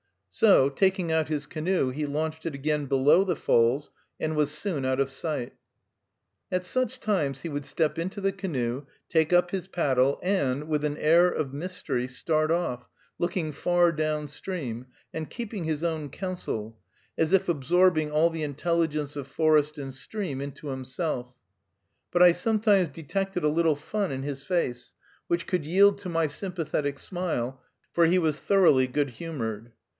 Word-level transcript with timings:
So, 0.31 0.69
taking 0.69 1.11
out 1.11 1.27
his 1.27 1.45
canoe, 1.45 1.89
he 1.91 2.07
launched 2.07 2.47
it 2.47 2.55
again 2.55 2.87
below 2.87 3.23
the 3.23 3.35
falls, 3.35 3.91
and 4.19 4.35
was 4.35 4.49
soon 4.49 4.83
out 4.83 4.99
of 4.99 5.11
sight. 5.11 5.53
At 6.51 6.65
such 6.65 6.99
times 6.99 7.41
he 7.41 7.49
would 7.49 7.65
step 7.65 7.99
into 7.99 8.19
the 8.19 8.31
canoe, 8.31 8.87
take 9.09 9.31
up 9.31 9.51
his 9.51 9.67
paddle, 9.67 10.19
and, 10.23 10.67
with 10.67 10.83
an 10.85 10.97
air 10.97 11.27
of 11.29 11.53
mystery, 11.53 12.07
start 12.07 12.49
off, 12.49 12.87
looking 13.19 13.51
far 13.51 13.91
down 13.91 14.27
stream, 14.27 14.87
and 15.13 15.29
keeping 15.29 15.65
his 15.65 15.83
own 15.83 16.09
counsel, 16.09 16.79
as 17.15 17.31
if 17.33 17.47
absorbing 17.47 18.09
all 18.09 18.31
the 18.31 18.41
intelligence 18.41 19.15
of 19.15 19.27
forest 19.27 19.77
and 19.77 19.93
stream 19.93 20.41
into 20.41 20.69
himself; 20.69 21.35
but 22.09 22.23
I 22.23 22.31
sometimes 22.31 22.87
detected 22.89 23.43
a 23.43 23.49
little 23.49 23.75
fun 23.75 24.11
in 24.11 24.23
his 24.23 24.43
face, 24.43 24.95
which 25.27 25.45
could 25.45 25.63
yield 25.65 25.99
to 25.99 26.09
my 26.09 26.25
sympathetic 26.25 26.97
smile, 26.97 27.61
for 27.93 28.07
he 28.07 28.17
was 28.17 28.39
thoroughly 28.39 28.87
good 28.87 29.11
humored. 29.11 29.73